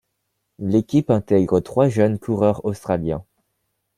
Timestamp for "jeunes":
1.87-2.17